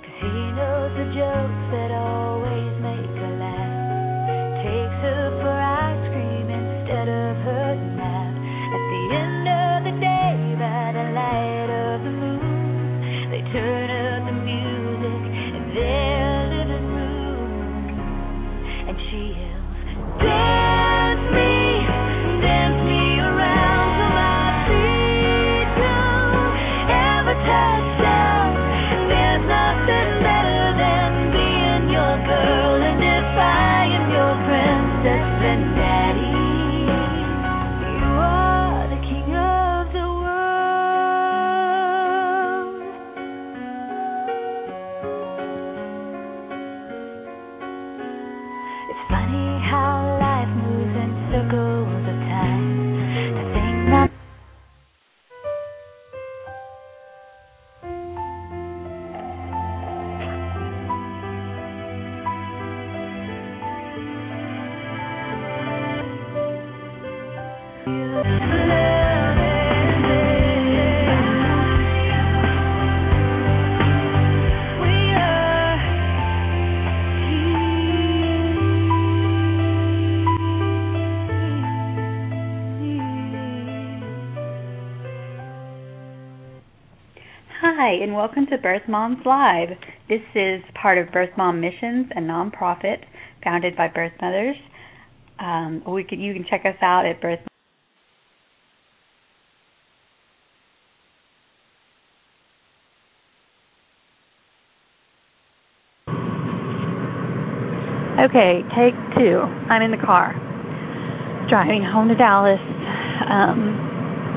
Cause 0.02 0.18
he 0.20 0.36
knows 0.58 0.92
the 0.98 1.08
jokes 1.14 1.64
that 1.72 1.92
always 1.92 2.41
Hi, 87.64 87.94
and 87.94 88.16
welcome 88.16 88.46
to 88.48 88.58
Birth 88.58 88.84
Moms 88.88 89.18
Live. 89.26 89.70
This 90.08 90.22
is 90.34 90.62
part 90.82 90.98
of 90.98 91.12
Birth 91.12 91.32
Mom 91.36 91.60
Missions, 91.60 92.08
a 92.16 92.20
nonprofit 92.20 92.98
founded 93.44 93.76
by 93.76 93.88
birth 93.88 94.14
mothers. 94.22 94.56
Um, 95.40 95.84
we 95.88 96.04
can, 96.04 96.20
you 96.20 96.34
can 96.34 96.46
check 96.50 96.62
us 96.66 96.76
out 96.82 97.06
at 97.06 97.20
Birth. 97.22 97.40
Okay, 108.22 108.62
take 108.78 108.94
two. 109.18 109.42
I'm 109.66 109.82
in 109.82 109.90
the 109.90 109.98
car, 109.98 110.38
driving 111.50 111.82
home 111.82 112.08
to 112.08 112.14
Dallas 112.14 112.62
um, 113.26 113.74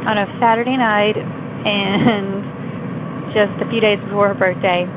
on 0.09 0.17
a 0.17 0.25
Saturday 0.41 0.79
night, 0.79 1.21
and 1.21 3.29
just 3.37 3.53
a 3.61 3.69
few 3.69 3.85
days 3.85 3.99
before 4.09 4.33
her 4.33 4.41
birthday. 4.41 4.89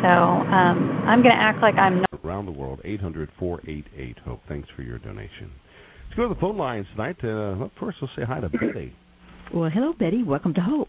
So 0.00 0.08
um, 0.08 1.04
I'm 1.04 1.20
going 1.20 1.36
to 1.36 1.42
act 1.42 1.60
like 1.60 1.74
I'm 1.74 2.00
not. 2.00 2.08
Around 2.24 2.46
the 2.46 2.52
world, 2.52 2.80
800 2.82 3.28
488 3.38 4.16
HOPE. 4.24 4.40
Thanks 4.48 4.68
for 4.74 4.82
your 4.82 4.98
donation. 4.98 5.52
Let's 6.08 6.16
go 6.16 6.28
to 6.28 6.34
the 6.34 6.40
phone 6.40 6.56
lines 6.56 6.86
tonight. 6.92 7.22
Uh, 7.22 7.68
first, 7.78 7.98
we'll 8.00 8.10
say 8.16 8.22
hi 8.26 8.40
to 8.40 8.48
Betty. 8.48 8.94
Well, 9.52 9.68
hello, 9.68 9.92
Betty. 9.92 10.22
Welcome 10.22 10.54
to 10.54 10.62
Hope. 10.62 10.88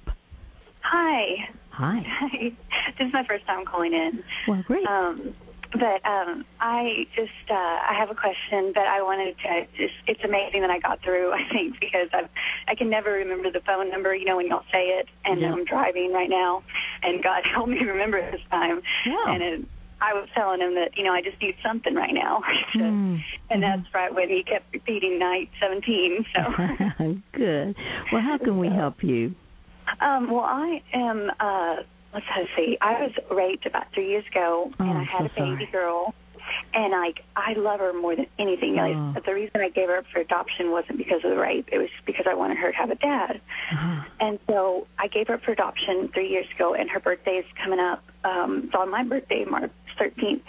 Hi. 0.84 1.50
Hi. 1.72 2.00
Hi. 2.06 2.50
This 2.98 3.08
is 3.08 3.14
my 3.14 3.24
first 3.28 3.46
time 3.46 3.66
calling 3.66 3.94
in. 3.94 4.24
Well, 4.48 4.64
great. 4.68 4.86
Um, 4.86 5.34
but 5.72 6.04
um, 6.06 6.46
I 6.60 7.08
just 7.16 7.32
uh, 7.50 7.54
I 7.54 7.96
have 7.98 8.10
a 8.10 8.16
question, 8.16 8.72
but 8.74 8.84
I 8.88 9.02
wanted 9.02 9.36
to 9.40 9.66
just 9.78 9.94
it's 10.08 10.24
amazing 10.24 10.62
that 10.62 10.70
I 10.70 10.80
got 10.80 11.02
through. 11.02 11.32
I 11.40 11.48
think 11.52 11.80
because 11.80 12.10
I 12.14 12.28
I 12.68 12.76
can 12.76 12.90
never 12.90 13.12
remember 13.12 13.52
the 13.52 13.62
phone 13.62 13.90
number. 13.90 14.14
You 14.16 14.26
know 14.26 14.38
when 14.38 14.48
y'all 14.48 14.66
say 14.72 15.00
it, 15.00 15.08
and 15.26 15.42
Yeah. 15.42 15.52
I'm 15.52 15.66
driving 15.66 16.12
right 16.14 16.30
now, 16.30 16.64
and 17.04 17.24
God 17.24 17.44
help 17.54 17.70
me 17.70 17.80
remember 17.80 18.18
it 18.18 18.32
this 18.32 18.42
time. 18.50 18.82
Yeah. 19.06 19.34
And 19.34 19.44
it, 19.44 19.66
I 20.02 20.14
was 20.14 20.28
telling 20.34 20.62
him 20.62 20.74
that 20.76 20.98
you 20.98 21.04
know 21.04 21.14
I 21.14 21.22
just 21.22 21.42
need 21.42 21.56
something 21.64 21.94
right 21.96 22.14
now, 22.14 22.42
Hmm. 22.74 23.18
and 23.50 23.62
that's 23.64 23.88
right 23.94 24.14
when 24.14 24.30
he 24.30 24.44
kept 24.44 24.74
repeating 24.74 25.20
night 25.20 25.50
17. 25.62 26.26
So. 26.36 27.22
Good. 27.34 27.76
Well, 28.12 28.22
how 28.22 28.38
can 28.44 28.58
we 28.58 28.68
help 28.68 29.04
you? 29.04 29.36
Um, 30.00 30.32
well, 30.32 30.46
I 30.46 30.82
am. 30.94 31.30
Uh, 31.40 31.76
let's 32.14 32.26
see. 32.56 32.78
I 32.82 33.02
was 33.04 33.12
raped 33.30 33.66
about 33.66 33.86
three 33.94 34.10
years 34.10 34.26
ago, 34.32 34.72
Oh, 34.80 34.84
and 34.84 34.98
I 34.98 35.04
had 35.04 35.20
so 35.22 35.26
a 35.26 35.30
baby 35.30 35.66
sorry. 35.66 35.72
girl. 35.72 36.14
And 36.74 36.94
I, 36.94 37.14
I 37.36 37.54
love 37.54 37.80
her 37.80 37.94
more 37.94 38.16
than 38.16 38.26
anything. 38.40 38.78
Oh. 38.80 39.14
I, 39.16 39.20
the 39.26 39.34
reason 39.34 39.62
I 39.62 39.70
gave 39.70 39.88
her 39.88 39.98
up 39.98 40.06
for 40.12 40.20
adoption 40.20 40.72
wasn't 40.72 40.98
because 40.98 41.24
of 41.24 41.30
the 41.30 41.38
rape. 41.38 41.70
It 41.72 41.78
was 41.78 41.90
because 42.06 42.26
I 42.30 42.34
wanted 42.34 42.58
her 42.58 42.72
to 42.72 42.78
have 42.78 42.90
a 42.90 42.96
dad. 42.96 43.40
Uh-huh. 43.72 44.04
And 44.20 44.40
so 44.48 44.88
I 45.00 45.08
gave 45.08 45.28
her 45.28 45.36
up 45.36 45.44
for 45.44 45.52
adoption 45.52 46.10
three 46.14 46.30
years 46.30 46.48
ago, 46.56 46.74
and 46.74 46.90
her 46.90 47.00
birthday 47.00 47.38
is 47.38 47.46
coming 47.64 47.80
up. 47.80 48.04
Um, 48.24 48.64
it's 48.66 48.76
on 48.76 48.90
my 48.90 49.04
birthday, 49.04 49.46
March 49.46 49.72
13th. 50.00 50.42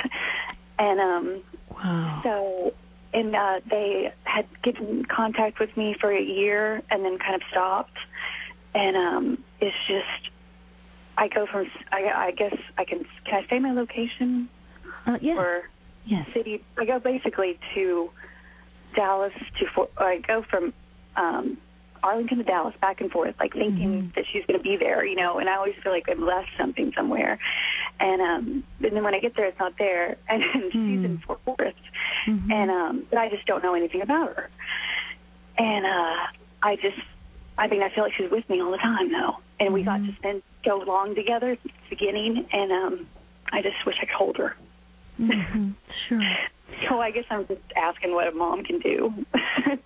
And 0.79 1.01
um, 1.01 1.43
Wow. 1.71 2.21
so, 2.25 2.75
and 3.15 3.35
uh, 3.37 3.61
they 3.71 4.13
had 4.25 4.47
given 4.63 5.05
contact 5.05 5.61
with 5.61 5.77
me 5.77 5.95
for 6.01 6.11
a 6.11 6.23
year 6.23 6.83
and 6.91 7.05
then 7.05 7.19
kind 7.19 7.35
of 7.35 7.43
stopped. 7.51 7.97
And 8.75 8.97
um, 8.97 9.45
it's 9.61 9.77
just, 9.87 10.32
I 11.17 11.29
go 11.29 11.47
from, 11.51 11.67
I, 11.91 12.29
I 12.29 12.31
guess 12.33 12.55
I 12.79 12.85
can, 12.85 13.05
can 13.25 13.45
I 13.45 13.49
say 13.49 13.59
my 13.59 13.73
location 13.73 14.49
Uh, 15.07 15.19
yeah. 15.21 15.35
or 15.37 15.63
yes. 16.07 16.27
city? 16.35 16.65
I 16.79 16.85
go 16.85 16.99
basically 16.99 17.59
to 17.75 18.11
Dallas 18.95 19.33
to, 19.59 19.67
Fort, 19.75 19.91
I 19.99 20.19
go 20.27 20.43
from 20.51 20.73
um, 21.17 21.59
Arlington 22.03 22.39
to 22.39 22.45
Dallas 22.45 22.75
back 22.81 23.01
and 23.01 23.11
forth, 23.11 23.35
like 23.39 23.53
thinking 23.53 24.03
Mhm. 24.11 24.15
that 24.15 24.25
she's 24.33 24.45
going 24.47 24.59
to 24.59 24.63
be 24.63 24.77
there, 24.77 25.05
you 25.05 25.15
know, 25.17 25.39
and 25.39 25.49
I 25.49 25.55
always 25.57 25.75
feel 25.83 25.93
like 25.93 26.09
I've 26.09 26.19
left 26.19 26.49
something 26.59 26.93
somewhere. 26.97 27.39
And 28.01 28.21
um 28.21 28.65
and 28.83 28.97
then 28.97 29.05
when 29.05 29.15
I 29.15 29.21
get 29.21 29.37
there 29.37 29.47
it's 29.47 29.59
not 29.61 29.75
there 29.79 30.17
and 30.29 30.43
she's 30.73 31.05
in 31.05 31.19
Hmm. 31.19 31.23
Fort 31.27 31.41
Worth 31.47 31.75
Mhm. 32.27 32.51
and 32.51 32.71
um 32.71 33.07
but 33.11 33.19
I 33.19 33.29
just 33.29 33.47
don't 33.47 33.63
know 33.63 33.75
anything 33.75 34.03
about 34.03 34.35
her. 34.35 34.51
And 35.59 35.87
uh 35.87 36.27
I 36.63 36.77
just 36.77 36.99
I 37.59 37.69
mean 37.69 37.83
I 37.83 37.91
feel 37.91 38.03
like 38.03 38.15
she's 38.15 38.31
with 38.31 38.49
me 38.49 38.61
all 38.61 38.73
the 38.73 38.79
time 38.79 39.13
though. 39.13 39.37
And 39.63 39.73
we 39.73 39.83
got 39.85 40.01
Mhm. 40.01 40.07
to 40.11 40.17
spend 40.17 40.43
so 40.65 40.79
long 40.79 41.15
together 41.15 41.53
at 41.53 41.63
the 41.63 41.71
beginning 41.91 42.47
and 42.53 42.73
um 42.73 43.07
I 43.53 43.63
just 43.63 43.85
wish 43.87 43.97
I 44.03 44.07
could 44.07 44.15
hold 44.15 44.37
her. 44.39 44.57
Mhm. 45.21 45.75
Sure. 46.09 46.23
So 46.89 47.01
I 47.01 47.11
guess 47.11 47.25
I'm 47.31 47.47
just 47.47 47.61
asking 47.77 48.13
what 48.15 48.27
a 48.27 48.33
mom 48.33 48.65
can 48.65 48.79
do. 48.81 48.99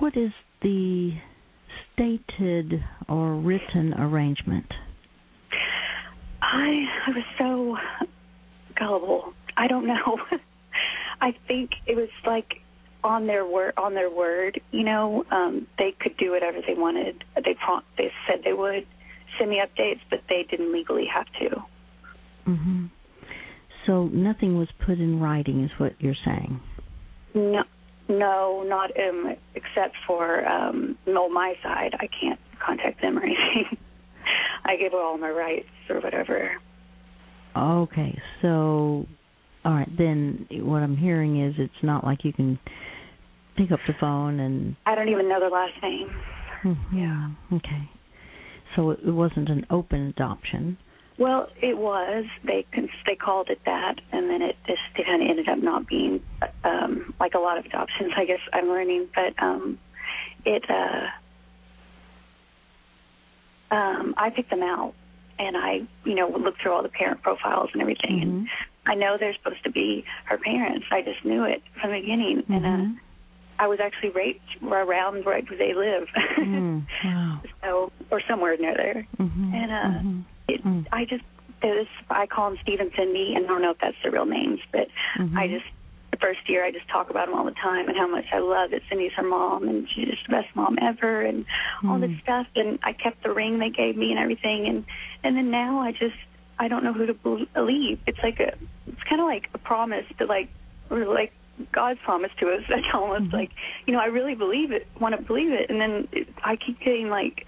What 0.00 0.16
is 0.16 0.32
the 0.62 1.14
stated 1.92 2.82
or 3.08 3.34
written 3.34 3.94
arrangement? 3.94 4.70
I 6.40 6.88
I 7.06 7.10
was 7.10 7.24
so 7.38 7.76
gullible. 8.74 9.34
I 9.56 9.66
don't 9.68 9.86
know. 9.86 10.18
I 11.20 11.32
think 11.46 11.70
it 11.86 11.96
was 11.96 12.08
like 12.26 12.60
on 13.04 13.26
their 13.26 13.44
word 13.46 13.74
on 13.76 13.94
their 13.94 14.10
word, 14.10 14.60
you 14.70 14.84
know, 14.84 15.24
um 15.30 15.66
they 15.78 15.92
could 16.00 16.16
do 16.16 16.30
whatever 16.32 16.58
they 16.66 16.74
wanted. 16.74 17.24
They 17.44 17.54
prom- 17.54 17.84
they 17.98 18.10
said 18.26 18.42
they 18.44 18.52
would 18.52 18.86
send 19.38 19.50
me 19.50 19.60
updates, 19.60 20.00
but 20.10 20.20
they 20.28 20.44
didn't 20.50 20.72
legally 20.72 21.06
have 21.12 21.26
to. 21.40 21.64
Mhm. 22.48 22.90
So 23.86 24.06
nothing 24.06 24.58
was 24.58 24.68
put 24.84 24.98
in 24.98 25.20
writing, 25.20 25.64
is 25.64 25.70
what 25.78 25.94
you're 26.00 26.14
saying. 26.24 26.60
No, 27.34 27.64
no, 28.08 28.64
not 28.66 28.90
um 28.98 29.36
except 29.54 29.96
for 30.06 30.46
um 30.46 30.96
on 31.06 31.34
my 31.34 31.54
side. 31.62 31.94
I 31.98 32.08
can't 32.20 32.40
contact 32.64 33.00
them 33.00 33.18
or 33.18 33.22
anything. 33.24 33.76
I 34.64 34.76
gave 34.76 34.92
her 34.92 34.98
all 34.98 35.18
my 35.18 35.30
rights 35.30 35.68
or 35.88 36.00
whatever. 36.00 36.50
Okay, 37.56 38.18
so 38.40 39.06
all 39.64 39.72
right, 39.72 39.88
then 39.96 40.46
what 40.50 40.82
I'm 40.82 40.96
hearing 40.96 41.44
is 41.44 41.54
it's 41.58 41.82
not 41.82 42.04
like 42.04 42.24
you 42.24 42.32
can 42.32 42.58
pick 43.56 43.70
up 43.70 43.80
the 43.86 43.94
phone 44.00 44.40
and 44.40 44.76
I 44.86 44.94
don't 44.94 45.08
even 45.08 45.28
know 45.28 45.40
their 45.40 45.50
last 45.50 45.74
name. 45.82 46.08
yeah. 46.92 47.30
Okay. 47.56 47.90
So 48.76 48.90
it 48.90 49.04
wasn't 49.04 49.48
an 49.48 49.66
open 49.70 50.06
adoption. 50.08 50.78
Well, 51.18 51.48
it 51.60 51.76
was. 51.76 52.24
They 52.44 52.64
they 53.06 53.14
called 53.16 53.48
it 53.50 53.60
that, 53.66 53.96
and 54.12 54.30
then 54.30 54.40
it 54.42 54.56
just 54.66 54.80
it 54.96 55.04
kind 55.06 55.22
of 55.22 55.28
ended 55.28 55.48
up 55.48 55.58
not 55.58 55.86
being 55.86 56.20
um, 56.64 57.14
like 57.20 57.34
a 57.34 57.38
lot 57.38 57.58
of 57.58 57.66
adoptions. 57.66 58.12
I 58.16 58.24
guess 58.24 58.40
I'm 58.52 58.66
learning, 58.68 59.08
but 59.14 59.42
um, 59.42 59.78
it. 60.44 60.64
Uh, 60.68 61.06
um, 63.74 64.14
I 64.18 64.30
picked 64.30 64.50
them 64.50 64.62
out, 64.62 64.94
and 65.38 65.56
I, 65.56 65.80
you 66.04 66.14
know, 66.14 66.28
looked 66.28 66.60
through 66.62 66.72
all 66.72 66.82
the 66.82 66.90
parent 66.90 67.22
profiles 67.22 67.70
and 67.72 67.80
everything, 67.80 68.18
Mhm. 68.18 68.22
and 68.22 68.48
I 68.86 68.94
know 68.94 69.16
they're 69.18 69.34
supposed 69.34 69.64
to 69.64 69.70
be 69.70 70.04
her 70.26 70.36
parents. 70.38 70.86
I 70.90 71.02
just 71.02 71.24
knew 71.24 71.44
it 71.44 71.62
from 71.80 71.90
the 71.92 72.00
beginning, 72.00 72.42
and 72.48 72.64
uh, 72.66 72.68
Mhm. 72.68 72.98
I 73.58 73.66
was 73.68 73.78
actually 73.80 74.10
raped 74.10 74.40
around 74.62 75.24
where 75.24 75.40
they 75.42 75.74
live, 75.74 76.08
Mm, 76.38 76.86
wow. 77.04 77.40
so 77.62 77.92
or 78.10 78.20
somewhere 78.28 78.56
near 78.56 78.74
there. 78.76 79.06
Mhm. 79.18 79.54
And, 79.54 79.70
uh, 79.72 80.00
mhm, 80.00 80.24
It, 80.48 80.64
Mm. 80.64 80.86
I 80.92 81.04
just 81.04 81.24
this 81.62 81.86
I 82.10 82.26
call 82.26 82.50
them 82.50 82.58
Steve 82.62 82.80
and 82.80 82.90
Cindy, 82.96 83.34
and 83.36 83.44
I 83.44 83.48
don't 83.48 83.62
know 83.62 83.70
if 83.70 83.78
that's 83.78 83.96
their 84.02 84.10
real 84.10 84.26
names, 84.26 84.60
but 84.72 84.88
mhm. 85.16 85.36
I 85.38 85.46
just 85.46 85.64
the 86.10 86.16
first 86.18 86.40
year 86.48 86.64
I 86.64 86.70
just 86.72 86.88
talk 86.88 87.08
about 87.08 87.26
them 87.26 87.34
all 87.38 87.44
the 87.44 87.52
time 87.52 87.88
and 87.88 87.96
how 87.96 88.06
much 88.08 88.26
I 88.32 88.38
love 88.40 88.70
that 88.72 88.82
Cindy's 88.90 89.12
her 89.12 89.22
mom 89.22 89.66
and 89.68 89.88
she's 89.88 90.08
just 90.08 90.26
the 90.26 90.32
best 90.32 90.54
mom 90.54 90.76
ever 90.82 91.22
and 91.22 91.46
all 91.88 91.98
this 91.98 92.10
Mm. 92.10 92.20
stuff. 92.22 92.46
And 92.54 92.78
I 92.82 92.92
kept 92.92 93.22
the 93.22 93.32
ring 93.32 93.58
they 93.60 93.70
gave 93.70 93.96
me 93.96 94.10
and 94.10 94.18
everything, 94.18 94.66
and 94.66 94.84
and 95.24 95.36
then 95.36 95.50
now 95.50 95.78
I 95.80 95.92
just 95.92 96.16
I 96.58 96.68
don't 96.68 96.82
know 96.84 96.92
who 96.92 97.06
to 97.06 97.14
bel- 97.14 97.46
believe. 97.54 97.98
It's 98.06 98.18
like 98.22 98.40
a 98.40 98.52
it's 98.88 99.02
kind 99.08 99.20
of 99.20 99.26
like 99.26 99.48
a 99.54 99.58
promise 99.58 100.04
to 100.18 100.26
like 100.26 100.48
or 100.90 101.06
like 101.06 101.32
God's 101.72 102.00
promise 102.04 102.30
to 102.40 102.46
us. 102.48 102.62
That's 102.68 102.86
almost 102.94 103.24
Mhm. 103.24 103.32
like 103.32 103.50
you 103.86 103.92
know 103.92 104.00
I 104.00 104.06
really 104.06 104.34
believe 104.34 104.72
it, 104.72 104.86
want 105.00 105.16
to 105.16 105.22
believe 105.22 105.52
it, 105.52 105.70
and 105.70 105.80
then 105.80 106.08
it, 106.12 106.28
I 106.44 106.56
keep 106.56 106.78
getting 106.80 107.08
like 107.08 107.46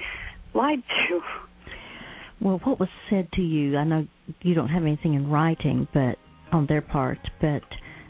lied 0.55 0.83
to. 1.09 1.21
Well, 2.41 2.61
what 2.65 2.79
was 2.79 2.89
said 3.09 3.31
to 3.33 3.43
you? 3.43 3.77
I 3.77 3.85
know 3.85 4.07
you 4.43 4.55
don't 4.55 4.69
have 4.69 4.83
anything 4.83 5.15
in 5.15 5.31
writing, 5.31 5.89
but 5.95 6.19
on 6.53 6.67
their 6.67 6.83
part. 6.83 7.19
But 7.41 7.63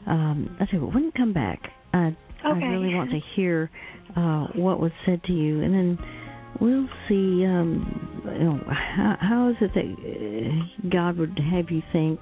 um, 0.07 0.57
I 0.61 0.67
you 0.73 0.81
what, 0.81 0.95
when 0.95 1.05
you 1.05 1.13
come 1.13 1.33
back, 1.33 1.61
I, 1.93 2.17
I 2.45 2.51
really 2.51 2.95
want 2.95 3.11
to 3.11 3.21
hear 3.37 3.71
uh, 4.17 4.47
what 4.55 4.81
was 4.81 4.93
said 5.07 5.23
to 5.25 5.33
you, 5.33 5.63
and 5.63 5.75
then 5.75 5.99
we'll 6.61 6.89
see. 7.09 7.45
Um, 7.47 8.23
you 8.25 8.45
know, 8.45 8.61
how, 8.67 9.17
how 9.21 9.49
is 9.51 9.57
it 9.61 9.71
that 9.75 9.85
uh, 9.85 10.89
God 10.91 11.19
would 11.19 11.39
have 11.53 11.71
you 11.71 11.83
think? 11.93 12.21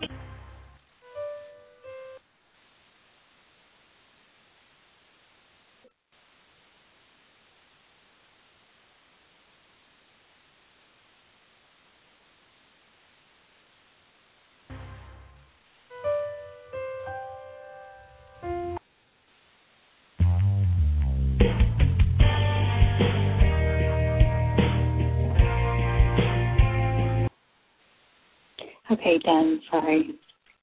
Okay, 29.03 29.19
done. 29.21 29.63
Sorry. 29.71 30.21